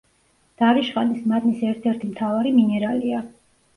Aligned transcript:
დარიშხანის 0.61 1.21
მადნის 1.33 1.61
ერთ-ერთი 1.73 2.11
მთავარი 2.15 2.57
მინერალია. 2.59 3.25